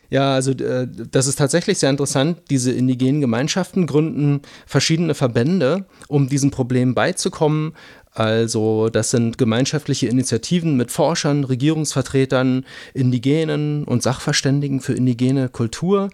Ja, 0.09 0.33
also 0.33 0.51
äh, 0.51 0.87
das 1.11 1.27
ist 1.27 1.37
tatsächlich 1.37 1.79
sehr 1.79 1.89
interessant. 1.89 2.37
Diese 2.49 2.71
indigenen 2.71 3.21
Gemeinschaften 3.21 3.87
gründen 3.87 4.41
verschiedene 4.65 5.15
Verbände, 5.15 5.85
um 6.07 6.29
diesem 6.29 6.51
Problem 6.51 6.93
beizukommen. 6.95 7.73
Also 8.13 8.89
das 8.89 9.11
sind 9.11 9.37
gemeinschaftliche 9.37 10.07
Initiativen 10.07 10.75
mit 10.75 10.91
Forschern, 10.91 11.43
Regierungsvertretern, 11.43 12.65
Indigenen 12.95 13.83
und 13.83 14.01
Sachverständigen 14.01 14.79
für 14.79 14.93
indigene 14.93 15.49
Kultur. 15.49 16.09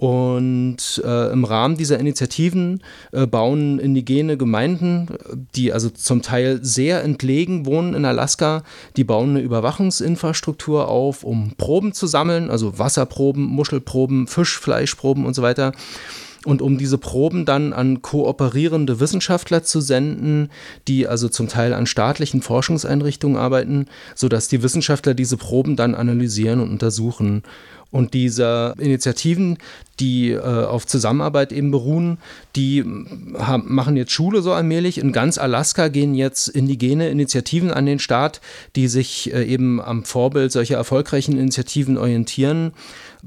Und 0.00 1.02
äh, 1.04 1.30
im 1.30 1.44
Rahmen 1.44 1.76
dieser 1.76 1.98
Initiativen 1.98 2.82
äh, 3.12 3.26
bauen 3.26 3.78
indigene 3.78 4.38
Gemeinden, 4.38 5.08
die 5.54 5.74
also 5.74 5.90
zum 5.90 6.22
Teil 6.22 6.60
sehr 6.62 7.04
entlegen 7.04 7.66
wohnen 7.66 7.92
in 7.92 8.06
Alaska, 8.06 8.62
die 8.96 9.04
bauen 9.04 9.30
eine 9.30 9.40
Überwachungsinfrastruktur 9.40 10.88
auf, 10.88 11.22
um 11.22 11.52
Proben 11.58 11.92
zu 11.92 12.06
sammeln, 12.06 12.48
also 12.48 12.78
Wasserproben, 12.78 13.44
Muschelproben, 13.44 14.26
Fischfleischproben 14.26 15.26
und 15.26 15.34
so 15.34 15.42
weiter 15.42 15.72
und 16.46 16.62
um 16.62 16.78
diese 16.78 16.96
Proben 16.96 17.44
dann 17.44 17.74
an 17.74 18.00
kooperierende 18.00 19.00
Wissenschaftler 19.00 19.62
zu 19.62 19.82
senden, 19.82 20.48
die 20.88 21.06
also 21.06 21.28
zum 21.28 21.48
Teil 21.48 21.74
an 21.74 21.84
staatlichen 21.84 22.40
Forschungseinrichtungen 22.40 23.36
arbeiten, 23.36 23.86
sodass 24.14 24.48
die 24.48 24.62
Wissenschaftler 24.62 25.12
diese 25.12 25.36
Proben 25.36 25.76
dann 25.76 25.94
analysieren 25.94 26.60
und 26.60 26.70
untersuchen. 26.70 27.42
Und 27.90 28.14
diese 28.14 28.74
Initiativen, 28.78 29.58
die 30.00 30.30
äh, 30.30 30.40
auf 30.40 30.86
Zusammenarbeit 30.86 31.52
eben 31.52 31.70
beruhen, 31.70 32.18
die 32.56 32.84
haben, 33.38 33.72
machen 33.72 33.96
jetzt 33.96 34.12
Schule 34.12 34.42
so 34.42 34.52
allmählich. 34.52 34.98
In 34.98 35.12
ganz 35.12 35.38
Alaska 35.38 35.88
gehen 35.88 36.14
jetzt 36.14 36.48
indigene 36.48 37.10
Initiativen 37.10 37.70
an 37.70 37.86
den 37.86 37.98
Start, 37.98 38.40
die 38.76 38.88
sich 38.88 39.32
äh, 39.32 39.44
eben 39.44 39.80
am 39.80 40.04
Vorbild 40.04 40.50
solcher 40.50 40.76
erfolgreichen 40.76 41.36
Initiativen 41.36 41.98
orientieren. 41.98 42.72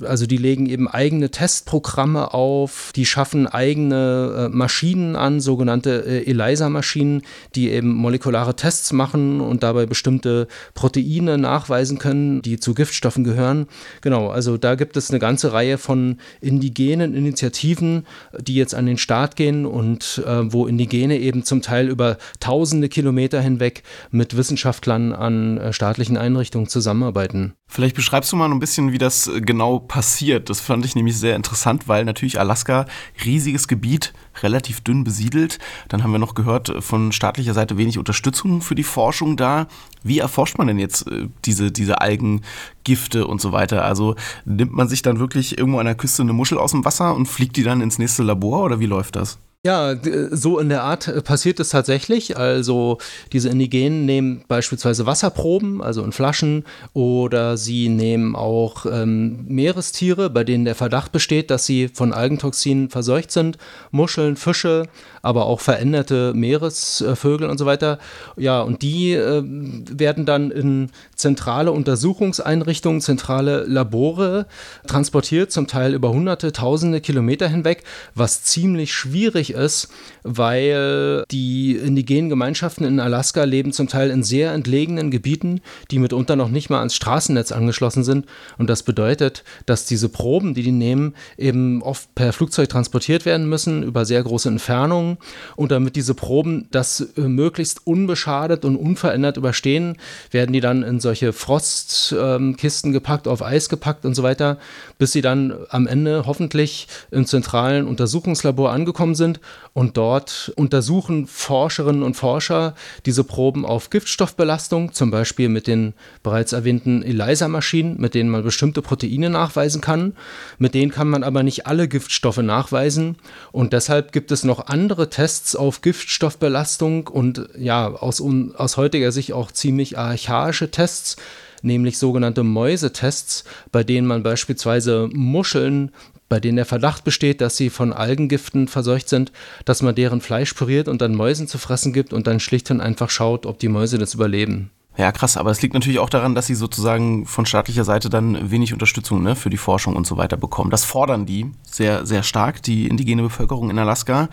Also 0.02 0.26
die 0.26 0.38
legen 0.38 0.66
eben 0.66 0.88
eigene 0.88 1.30
Testprogramme 1.30 2.34
auf, 2.34 2.92
die 2.96 3.06
schaffen 3.06 3.46
eigene 3.46 4.50
äh, 4.50 4.50
Maschinen 4.50 5.16
an, 5.16 5.40
sogenannte 5.40 6.04
äh, 6.06 6.30
ELISA-Maschinen, 6.30 7.22
die 7.54 7.70
eben 7.70 7.94
molekulare 7.94 8.56
Tests 8.56 8.92
machen 8.92 9.40
und 9.40 9.62
dabei 9.62 9.86
bestimmte 9.86 10.48
Proteine 10.74 11.38
nachweisen 11.38 12.00
können, 12.00 12.42
die 12.42 12.60
zu 12.60 12.74
Giftstoffen 12.74 13.24
gehören. 13.24 13.68
Genau, 14.02 14.30
also 14.30 14.58
da 14.58 14.74
gibt 14.74 14.98
es 14.98 15.12
eine 15.12 15.20
ganze 15.20 15.54
Reihe 15.54 15.78
von 15.78 16.18
indigenen 16.42 16.63
Initiativen, 16.70 18.06
die 18.40 18.56
jetzt 18.56 18.76
an 18.76 18.86
den 18.86 18.98
Start 18.98 19.36
gehen 19.36 19.66
und 19.66 20.22
äh, 20.26 20.52
wo 20.52 20.68
Indigene 20.68 21.18
eben 21.18 21.44
zum 21.44 21.62
Teil 21.62 21.90
über 21.90 22.18
tausende 22.40 22.90
Kilometer 22.90 23.42
hinweg 23.42 23.84
mit 24.12 24.38
Wissenschaftlern 24.38 25.14
an 25.14 25.58
äh, 25.58 25.74
staatlichen 25.74 26.18
Einrichtungen 26.18 26.68
zusammenarbeiten. 26.68 27.54
Vielleicht 27.74 27.96
beschreibst 27.96 28.32
du 28.32 28.36
mal 28.36 28.52
ein 28.52 28.60
bisschen, 28.60 28.92
wie 28.92 29.00
das 29.00 29.26
äh, 29.26 29.42
genau 29.42 29.80
passiert. 29.80 30.52
Das 30.52 30.62
fand 30.62 30.86
ich 30.86 30.96
nämlich 30.96 31.18
sehr 31.18 31.36
interessant, 31.36 31.88
weil 31.88 32.06
natürlich 32.06 32.40
Alaska 32.40 32.86
riesiges 33.26 33.68
Gebiet, 33.68 34.14
relativ 34.44 34.82
dünn 34.82 35.04
besiedelt. 35.04 35.58
Dann 35.88 36.04
haben 36.04 36.12
wir 36.12 36.20
noch 36.20 36.36
gehört, 36.36 36.70
äh, 36.70 36.82
von 36.82 37.12
staatlicher 37.12 37.56
Seite 37.56 37.76
wenig 37.76 37.98
Unterstützung 37.98 38.62
für 38.62 38.76
die 38.76 38.84
Forschung 38.84 39.38
da. 39.38 39.66
Wie 40.04 40.20
erforscht 40.20 40.60
man 40.60 40.68
denn 40.68 40.78
jetzt 40.78 41.08
äh, 41.08 41.30
diese, 41.46 41.72
diese 41.72 42.00
Algengifte 42.00 43.26
und 43.26 43.42
so 43.42 43.54
weiter? 43.54 43.84
Also 43.84 44.14
nimmt 44.46 44.74
man 44.74 44.88
sich 44.88 45.02
dann 45.02 45.18
wirklich 45.18 45.58
irgendwo 45.58 45.80
an 45.80 45.88
der 45.88 45.96
Küste 45.96 46.22
eine 46.22 46.34
Muschel 46.34 46.60
aus 46.60 46.74
dem 46.74 46.86
Wasser 46.86 47.16
und 47.16 47.26
fliegt 47.26 47.58
die 47.58 47.64
dann 47.64 47.82
ins 47.82 47.98
nächste 47.98 48.22
Labor 48.22 48.66
oder 48.66 48.80
wie 48.80 48.86
läuft 48.86 49.16
das? 49.16 49.40
Ja, 49.66 49.96
so 50.30 50.60
in 50.60 50.68
der 50.68 50.84
Art 50.84 51.08
äh, 51.08 51.22
passiert 51.22 51.58
es 51.62 51.70
tatsächlich. 51.70 52.36
Also 52.36 52.98
diese 53.32 53.48
Indigenen 53.48 54.06
nehmen 54.06 54.44
beispielsweise 54.50 55.06
Wasserproben, 55.06 55.82
also 55.82 56.04
in 56.04 56.12
Flaschen, 56.12 56.66
oder 56.92 57.56
sie 57.56 57.88
nehmen 57.88 58.36
auch 58.36 58.86
ähm, 58.86 59.46
Meerestiere, 59.48 60.30
bei 60.30 60.44
denen 60.44 60.66
der 60.66 60.76
Verdacht 60.76 61.14
besteht, 61.14 61.50
dass 61.50 61.66
sie 61.66 61.88
von 61.88 62.12
Algentoxinen 62.12 62.90
verseucht 62.90 63.32
sind, 63.32 63.58
Muscheln, 63.90 64.36
Fische, 64.36 64.90
aber 65.22 65.46
auch 65.46 65.62
veränderte 65.62 66.34
Meeresvögel 66.34 67.50
und 67.50 67.58
so 67.58 67.66
weiter. 67.66 68.00
Ja, 68.36 68.62
und 68.62 68.82
die 68.82 69.14
äh, 69.14 69.44
werden 69.46 70.26
dann 70.26 70.52
in 70.52 70.90
zentrale 71.16 71.72
Untersuchungseinrichtungen, 71.72 73.00
zentrale 73.00 73.64
Labore 73.64 74.46
transportiert, 74.88 75.54
zum 75.54 75.68
Teil 75.68 75.94
über 75.94 76.10
hunderte, 76.10 76.52
tausende 76.52 77.00
Kilometer 77.00 77.48
hinweg, 77.48 77.86
was 78.14 78.44
ziemlich 78.44 78.94
schwierig 78.94 79.53
ist, 79.54 79.90
weil 80.24 81.24
die 81.32 81.76
indigenen 81.76 82.30
Gemeinschaften 82.30 82.86
in 82.86 83.00
Alaska 83.00 83.44
leben 83.44 83.74
zum 83.74 83.88
Teil 83.88 84.10
in 84.10 84.24
sehr 84.24 84.54
entlegenen 84.54 85.12
Gebieten, 85.12 85.62
die 85.92 86.00
mitunter 86.00 86.36
noch 86.36 86.50
nicht 86.50 86.70
mal 86.70 86.80
ans 86.80 86.96
Straßennetz 86.96 87.52
angeschlossen 87.52 88.04
sind. 88.04 88.26
Und 88.58 88.70
das 88.70 88.84
bedeutet, 88.84 89.44
dass 89.66 89.86
diese 89.86 90.10
Proben, 90.10 90.54
die 90.54 90.64
die 90.64 90.72
nehmen, 90.72 91.16
eben 91.38 91.82
oft 91.82 92.14
per 92.16 92.34
Flugzeug 92.34 92.70
transportiert 92.70 93.26
werden 93.26 93.48
müssen 93.48 93.84
über 93.84 94.06
sehr 94.06 94.24
große 94.24 94.50
Entfernungen. 94.50 95.18
Und 95.56 95.72
damit 95.72 95.96
diese 95.96 96.14
Proben 96.14 96.68
das 96.72 97.02
äh, 97.18 97.22
möglichst 97.22 97.86
unbeschadet 97.86 98.66
und 98.66 98.76
unverändert 98.76 99.38
überstehen, 99.38 99.98
werden 100.32 100.54
die 100.54 100.62
dann 100.62 100.84
in 100.84 101.00
solche 101.00 101.34
Frostkisten 101.34 102.90
ähm, 102.90 102.94
gepackt, 102.94 103.28
auf 103.28 103.42
Eis 103.42 103.70
gepackt 103.70 104.06
und 104.06 104.16
so 104.16 104.24
weiter, 104.24 104.58
bis 104.98 105.12
sie 105.12 105.22
dann 105.22 105.54
am 105.70 105.88
Ende 105.88 106.26
hoffentlich 106.26 106.88
im 107.12 107.26
zentralen 107.26 107.88
Untersuchungslabor 107.88 108.72
angekommen 108.72 109.16
sind 109.16 109.40
und 109.74 109.98
dort 109.98 110.52
untersuchen 110.56 111.28
Forscherinnen 111.28 112.04
und 112.04 112.16
Forscher 112.16 112.76
diese 113.06 113.24
Proben 113.24 113.66
auf 113.66 113.90
Giftstoffbelastung, 113.90 114.94
zum 114.94 115.12
Beispiel 115.12 115.50
mit 115.50 115.68
den 115.68 115.94
bereits 116.22 116.54
erwähnten 116.54 117.04
ELISA-Maschinen, 117.04 118.00
mit 118.00 118.14
denen 118.14 118.30
man 118.30 118.44
bestimmte 118.44 118.82
Proteine 118.82 119.30
nachweisen 119.30 119.82
kann. 119.82 120.16
Mit 120.58 120.74
denen 120.74 120.92
kann 120.92 121.10
man 121.10 121.24
aber 121.24 121.44
nicht 121.44 121.66
alle 121.66 121.88
Giftstoffe 121.88 122.38
nachweisen 122.38 123.18
und 123.52 123.74
deshalb 123.74 124.12
gibt 124.12 124.32
es 124.32 124.44
noch 124.44 124.68
andere 124.68 125.10
Tests 125.10 125.56
auf 125.56 125.82
Giftstoffbelastung 125.82 127.08
und 127.08 127.50
ja, 127.58 127.88
aus, 127.88 128.22
aus 128.22 128.78
heutiger 128.78 129.12
Sicht 129.12 129.34
auch 129.34 129.52
ziemlich 129.52 129.98
archaische 129.98 130.72
Tests 130.72 131.18
nämlich 131.64 131.98
sogenannte 131.98 132.44
Mäusetests, 132.44 133.46
bei 133.72 133.84
denen 133.84 134.06
man 134.06 134.22
beispielsweise 134.22 135.10
Muscheln 135.12 135.92
bei 136.34 136.40
denen 136.40 136.56
der 136.56 136.66
Verdacht 136.66 137.04
besteht, 137.04 137.42
dass 137.42 137.58
sie 137.58 137.70
von 137.70 137.94
Algengiften 137.94 138.68
verseucht 138.68 139.08
sind, 139.08 139.32
dass 139.66 139.84
man 139.84 139.94
deren 139.94 140.20
Fleisch 140.20 140.56
püriert 140.56 140.88
und 140.88 141.00
dann 141.00 141.14
Mäusen 141.14 141.48
zu 141.48 141.60
fressen 141.60 141.94
gibt 141.94 142.12
und 142.12 142.26
dann 142.26 142.40
schlicht 142.40 142.72
und 142.72 142.82
einfach 142.82 143.12
schaut, 143.12 143.46
ob 143.46 143.60
die 143.60 143.68
Mäuse 143.68 144.00
das 144.00 144.16
überleben. 144.16 144.72
Ja, 144.96 145.12
krass, 145.12 145.38
aber 145.38 145.50
es 145.50 145.60
liegt 145.64 145.74
natürlich 145.74 145.98
auch 145.98 146.10
daran, 146.10 146.36
dass 146.36 146.46
sie 146.46 146.54
sozusagen 146.54 147.26
von 147.26 147.48
staatlicher 147.48 147.84
Seite 147.84 148.12
dann 148.12 148.52
wenig 148.52 148.74
Unterstützung 148.74 149.24
ne, 149.24 149.36
für 149.36 149.50
die 149.50 149.58
Forschung 149.58 149.96
und 149.96 150.06
so 150.06 150.18
weiter 150.18 150.38
bekommen. 150.38 150.70
Das 150.70 150.86
fordern 150.86 151.26
die 151.26 151.50
sehr, 151.64 152.06
sehr 152.06 152.22
stark, 152.22 152.62
die 152.62 152.88
indigene 152.88 153.24
Bevölkerung 153.24 153.72
in 153.72 153.80
Alaska. 153.80 154.30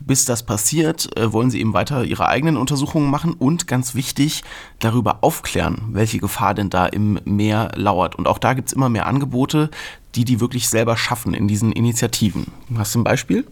Bis 0.00 0.26
das 0.26 0.42
passiert, 0.42 1.16
äh, 1.16 1.32
wollen 1.32 1.50
sie 1.50 1.60
eben 1.60 1.72
weiter 1.72 2.04
ihre 2.04 2.28
eigenen 2.28 2.58
Untersuchungen 2.58 3.10
machen 3.10 3.32
und 3.32 3.66
ganz 3.66 3.94
wichtig, 3.94 4.44
darüber 4.80 5.18
aufklären, 5.22 5.88
welche 5.92 6.18
Gefahr 6.18 6.52
denn 6.52 6.68
da 6.68 6.84
im 6.84 7.18
Meer 7.24 7.72
lauert. 7.74 8.14
Und 8.14 8.28
auch 8.28 8.38
da 8.38 8.52
gibt's 8.52 8.74
immer 8.74 8.90
mehr 8.90 9.06
Angebote, 9.06 9.70
die 10.14 10.26
die 10.26 10.40
wirklich 10.40 10.68
selber 10.68 10.98
schaffen 10.98 11.32
in 11.32 11.48
diesen 11.48 11.72
Initiativen. 11.72 12.48
Hast 12.76 12.94
du 12.94 13.00
ein 13.00 13.04
Beispiel? 13.04 13.46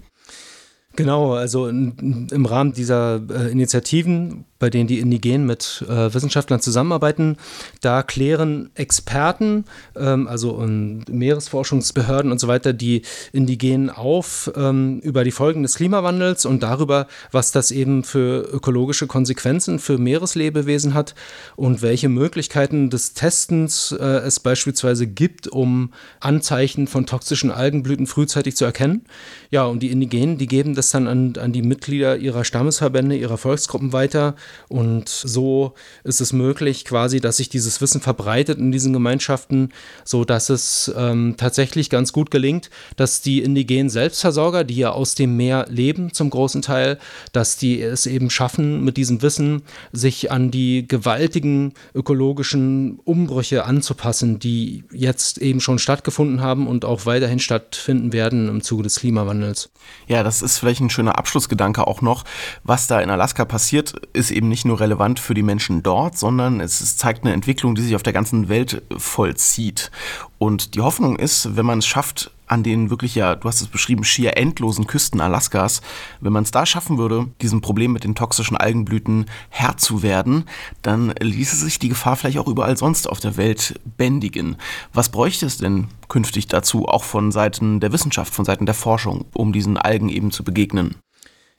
Genau, 0.94 1.32
also 1.32 1.68
im 1.68 2.46
Rahmen 2.46 2.74
dieser 2.74 3.22
äh, 3.30 3.50
Initiativen 3.50 4.44
bei 4.60 4.70
denen 4.70 4.86
die 4.86 5.00
Indigenen 5.00 5.46
mit 5.46 5.84
äh, 5.88 6.14
Wissenschaftlern 6.14 6.60
zusammenarbeiten. 6.60 7.36
Da 7.80 8.04
klären 8.04 8.70
Experten, 8.74 9.64
ähm, 9.96 10.28
also 10.28 10.64
Meeresforschungsbehörden 11.08 12.30
und 12.30 12.38
so 12.38 12.46
weiter, 12.46 12.72
die 12.72 13.02
Indigenen 13.32 13.90
auf 13.90 14.52
ähm, 14.54 15.00
über 15.00 15.24
die 15.24 15.32
Folgen 15.32 15.62
des 15.62 15.74
Klimawandels 15.74 16.44
und 16.44 16.62
darüber, 16.62 17.08
was 17.32 17.50
das 17.50 17.70
eben 17.70 18.04
für 18.04 18.42
ökologische 18.52 19.06
Konsequenzen 19.06 19.78
für 19.78 19.98
Meereslebewesen 19.98 20.94
hat 20.94 21.14
und 21.56 21.80
welche 21.82 22.10
Möglichkeiten 22.10 22.90
des 22.90 23.14
Testens 23.14 23.92
äh, 23.92 24.04
es 24.04 24.40
beispielsweise 24.40 25.06
gibt, 25.06 25.48
um 25.48 25.92
Anzeichen 26.20 26.86
von 26.86 27.06
toxischen 27.06 27.50
Algenblüten 27.50 28.06
frühzeitig 28.06 28.56
zu 28.56 28.66
erkennen. 28.66 29.06
Ja, 29.50 29.64
und 29.64 29.82
die 29.82 29.90
Indigenen, 29.90 30.36
die 30.36 30.46
geben 30.46 30.74
das 30.74 30.90
dann 30.90 31.08
an, 31.08 31.34
an 31.38 31.54
die 31.54 31.62
Mitglieder 31.62 32.18
ihrer 32.18 32.44
Stammesverbände, 32.44 33.16
ihrer 33.16 33.38
Volksgruppen 33.38 33.94
weiter 33.94 34.34
und 34.68 35.08
so 35.08 35.74
ist 36.04 36.20
es 36.20 36.32
möglich, 36.32 36.84
quasi, 36.84 37.20
dass 37.20 37.38
sich 37.38 37.48
dieses 37.48 37.80
Wissen 37.80 38.00
verbreitet 38.00 38.58
in 38.58 38.72
diesen 38.72 38.92
Gemeinschaften, 38.92 39.70
so 40.04 40.24
dass 40.24 40.50
es 40.50 40.92
ähm, 40.96 41.34
tatsächlich 41.36 41.90
ganz 41.90 42.12
gut 42.12 42.30
gelingt, 42.30 42.70
dass 42.96 43.20
die 43.20 43.42
indigenen 43.42 43.90
Selbstversorger, 43.90 44.64
die 44.64 44.76
ja 44.76 44.90
aus 44.90 45.14
dem 45.14 45.36
Meer 45.36 45.66
leben 45.68 46.12
zum 46.12 46.30
großen 46.30 46.62
Teil, 46.62 46.98
dass 47.32 47.56
die 47.56 47.80
es 47.80 48.06
eben 48.06 48.30
schaffen, 48.30 48.84
mit 48.84 48.96
diesem 48.96 49.22
Wissen 49.22 49.62
sich 49.92 50.30
an 50.30 50.50
die 50.50 50.86
gewaltigen 50.86 51.74
ökologischen 51.94 53.00
Umbrüche 53.04 53.64
anzupassen, 53.64 54.38
die 54.38 54.84
jetzt 54.92 55.38
eben 55.38 55.60
schon 55.60 55.78
stattgefunden 55.78 56.40
haben 56.40 56.66
und 56.66 56.84
auch 56.84 57.06
weiterhin 57.06 57.38
stattfinden 57.38 58.12
werden 58.12 58.48
im 58.48 58.62
Zuge 58.62 58.82
des 58.82 59.00
Klimawandels. 59.00 59.70
Ja, 60.06 60.22
das 60.22 60.42
ist 60.42 60.58
vielleicht 60.58 60.80
ein 60.80 60.90
schöner 60.90 61.18
Abschlussgedanke 61.18 61.86
auch 61.86 62.02
noch. 62.02 62.24
Was 62.64 62.86
da 62.86 63.00
in 63.00 63.10
Alaska 63.10 63.44
passiert, 63.44 63.94
ist 64.12 64.30
eben 64.30 64.39
nicht 64.48 64.64
nur 64.64 64.80
relevant 64.80 65.20
für 65.20 65.34
die 65.34 65.42
Menschen 65.42 65.82
dort, 65.82 66.18
sondern 66.18 66.60
es 66.60 66.96
zeigt 66.96 67.24
eine 67.24 67.34
Entwicklung, 67.34 67.74
die 67.74 67.82
sich 67.82 67.94
auf 67.94 68.02
der 68.02 68.12
ganzen 68.12 68.48
Welt 68.48 68.82
vollzieht. 68.96 69.90
Und 70.38 70.74
die 70.74 70.80
Hoffnung 70.80 71.16
ist, 71.16 71.56
wenn 71.56 71.66
man 71.66 71.80
es 71.80 71.86
schafft, 71.86 72.30
an 72.50 72.62
den 72.62 72.90
wirklich 72.90 73.14
ja, 73.14 73.36
du 73.36 73.46
hast 73.46 73.60
es 73.60 73.68
beschrieben, 73.68 74.02
schier 74.02 74.36
endlosen 74.36 74.86
Küsten 74.86 75.20
Alaskas, 75.20 75.82
wenn 76.20 76.32
man 76.32 76.42
es 76.42 76.50
da 76.50 76.66
schaffen 76.66 76.98
würde, 76.98 77.28
diesem 77.40 77.60
Problem 77.60 77.92
mit 77.92 78.02
den 78.02 78.14
toxischen 78.14 78.56
Algenblüten 78.56 79.26
Herr 79.50 79.76
zu 79.76 80.02
werden, 80.02 80.44
dann 80.82 81.14
ließe 81.20 81.56
sich 81.56 81.78
die 81.78 81.88
Gefahr 81.88 82.16
vielleicht 82.16 82.38
auch 82.38 82.48
überall 82.48 82.76
sonst 82.76 83.08
auf 83.08 83.20
der 83.20 83.36
Welt 83.36 83.78
bändigen. 83.96 84.56
Was 84.92 85.10
bräuchte 85.10 85.46
es 85.46 85.58
denn 85.58 85.88
künftig 86.08 86.48
dazu, 86.48 86.88
auch 86.88 87.04
von 87.04 87.30
Seiten 87.30 87.78
der 87.78 87.92
Wissenschaft, 87.92 88.34
von 88.34 88.44
Seiten 88.44 88.66
der 88.66 88.74
Forschung, 88.74 89.26
um 89.32 89.52
diesen 89.52 89.76
Algen 89.76 90.08
eben 90.08 90.32
zu 90.32 90.42
begegnen? 90.42 90.96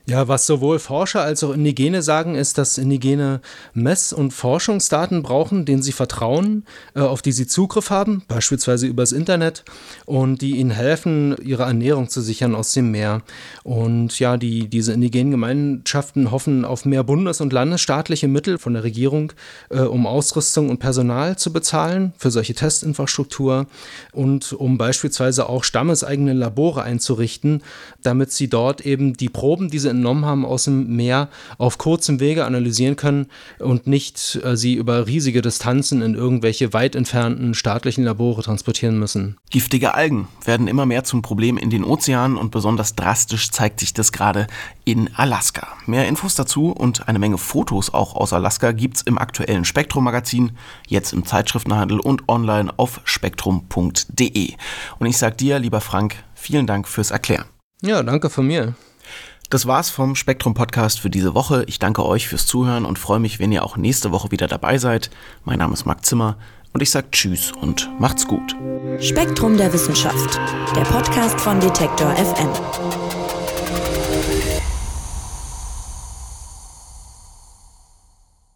Ja, 0.08 0.28
was 0.28 0.48
sowohl 0.48 0.80
Forscher 0.80 1.22
als 1.22 1.44
auch 1.44 1.54
Indigene 1.54 2.02
sagen, 2.02 2.34
ist, 2.34 2.58
dass 2.58 2.80
Indigene 2.80 3.40
Mess- 3.74 4.14
und 4.14 4.32
Forschungsdaten 4.32 5.22
brauchen, 5.22 5.66
denen 5.66 5.84
sie 5.84 5.92
vertrauen, 5.92 6.66
äh, 6.96 7.02
auf 7.02 7.22
die 7.22 7.32
sie 7.32 7.46
Zugriff 7.46 7.92
haben, 7.92 8.24
beispielsweise 8.28 8.88
übers 8.88 9.12
Internet, 9.12 9.64
und 10.06 10.42
die 10.42 10.58
ihnen 10.58 10.72
helfen, 10.72 11.36
ihre 11.44 11.64
Ernährung 11.64 12.10
zu 12.10 12.22
sichern 12.22 12.56
aus 12.56 12.74
dem 12.74 12.90
Meer. 12.90 13.22
Und 13.64 14.18
ja, 14.20 14.38
die, 14.38 14.68
diese 14.68 14.94
indigenen 14.94 15.32
Gemeinschaften 15.32 16.32
hoffen 16.32 16.66
auf 16.66 16.84
mehr 16.84 17.04
bundes- 17.04 17.40
und 17.40 17.54
landesstaatliche 17.54 18.28
Mittel 18.28 18.58
von 18.58 18.74
der 18.74 18.84
Regierung, 18.84 19.34
äh, 19.70 19.82
um 19.82 20.08
Ausrüstung 20.08 20.70
und 20.70 20.80
Personal 20.80 21.38
zu 21.38 21.54
bezahlen 21.54 22.14
für 22.18 22.32
solche 22.32 22.56
Testinfrastruktur 22.56 23.68
und 24.14 24.54
um 24.54 24.80
beispielsweise 24.80 25.48
auch 25.48 25.64
stammeseigene 25.64 26.34
Labore 26.34 26.82
einzurichten, 26.82 27.62
damit 28.02 28.32
sie 28.32 28.48
dort 28.48 28.82
eben 28.82 29.14
die 29.14 29.30
Proben, 29.30 29.70
die 29.70 29.78
sie 29.78 29.91
entnommen 29.92 30.26
haben 30.26 30.46
aus 30.46 30.64
dem 30.64 30.96
Meer, 30.96 31.30
auf 31.58 31.78
kurzem 31.78 32.20
Wege 32.20 32.46
analysieren 32.46 32.96
können 32.96 33.28
und 33.60 33.86
nicht 33.86 34.40
äh, 34.44 34.58
sie 34.58 34.74
über 34.74 35.06
riesige 35.06 35.42
Distanzen 35.42 36.02
in 36.02 36.16
irgendwelche 36.16 36.74
weit 36.74 36.96
entfernten 36.96 37.54
staatlichen 37.54 38.04
Labore 38.04 38.42
transportieren 38.42 38.98
müssen. 38.98 39.38
Giftige 39.52 39.94
Algen 39.94 40.28
werden 40.44 40.68
immer 40.68 40.86
mehr 40.86 41.04
zum 41.04 41.22
Problem 41.22 41.58
in 41.58 41.70
den 41.70 41.84
Ozeanen 41.84 42.38
und 42.38 42.52
besonders 42.52 42.96
drastisch 42.96 43.52
zeigt 43.52 43.80
sich 43.80 43.94
das 43.94 44.12
gerade 44.12 44.48
in 44.86 45.14
Alaska. 45.16 45.68
Mehr 45.86 46.08
Infos 46.08 46.36
dazu 46.36 46.72
und 46.72 47.08
eine 47.08 47.20
Menge 47.20 47.38
Fotos 47.38 47.94
auch 47.94 48.16
aus 48.16 48.34
Alaska 48.34 48.72
gibt's 48.72 49.02
im 49.02 49.18
aktuellen 49.18 49.66
Spektrum 49.66 50.04
Magazin, 50.04 50.52
jetzt 50.88 51.14
im 51.14 51.26
Zeitschriftenhandel 51.26 52.00
und 52.00 52.28
online 52.28 52.72
auf 52.78 53.02
spektrum.de. 53.04 54.54
Und 55.00 55.08
ich 55.08 55.18
sag 55.18 55.38
dir, 55.38 55.60
lieber 55.60 55.82
Frank, 55.82 56.16
vielen 56.34 56.68
Dank 56.68 56.88
fürs 56.88 57.12
Erklären. 57.12 57.46
Ja, 57.82 58.04
danke 58.04 58.30
von 58.30 58.48
mir. 58.48 58.76
Das 59.52 59.66
war's 59.66 59.90
vom 59.90 60.16
Spektrum 60.16 60.54
Podcast 60.54 61.02
für 61.02 61.10
diese 61.10 61.36
Woche. 61.36 61.66
Ich 61.68 61.78
danke 61.78 62.06
euch 62.06 62.30
fürs 62.30 62.46
Zuhören 62.48 62.86
und 62.86 62.98
freue 62.98 63.20
mich, 63.20 63.38
wenn 63.38 63.52
ihr 63.52 63.66
auch 63.66 63.76
nächste 63.76 64.14
Woche 64.14 64.32
wieder 64.32 64.48
dabei 64.48 64.78
seid. 64.78 65.10
Mein 65.44 65.60
Name 65.60 65.74
ist 65.74 65.86
Marc 65.86 66.06
Zimmer 66.06 66.38
und 66.72 66.82
ich 66.82 66.90
sage 66.90 67.08
Tschüss 67.12 67.52
und 67.52 67.90
macht's 68.00 68.26
gut. 68.26 68.56
Spektrum 69.02 69.58
der 69.58 69.74
Wissenschaft, 69.74 70.40
der 70.74 70.84
Podcast 70.84 71.42
von 71.42 71.60
Detektor 71.60 72.16
FM. 72.16 73.01